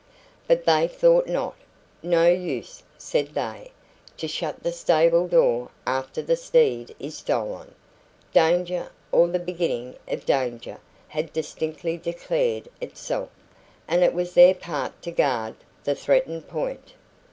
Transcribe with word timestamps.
But 0.47 0.65
they 0.65 0.87
thought 0.87 1.27
not. 1.27 1.53
"No 2.01 2.25
use," 2.27 2.81
said 2.97 3.35
they, 3.35 3.69
"to 4.17 4.27
shut 4.27 4.63
the 4.63 4.71
stable 4.71 5.27
door 5.27 5.69
after 5.85 6.23
the 6.23 6.35
steed 6.35 6.95
is 6.99 7.15
stolen." 7.19 7.75
Danger, 8.33 8.91
or 9.11 9.27
the 9.27 9.37
beginning 9.37 9.93
of 10.07 10.25
danger, 10.25 10.79
had 11.09 11.31
distinctly 11.33 11.97
declared 11.97 12.67
itself, 12.81 13.29
and 13.87 14.03
it 14.03 14.15
was 14.15 14.33
their 14.33 14.55
part 14.55 14.99
to 15.03 15.11
guard 15.11 15.53
the 15.83 15.93
threatened 15.93 16.47
point. 16.47 16.93